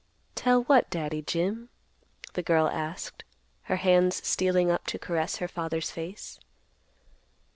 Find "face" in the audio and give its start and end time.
5.91-6.39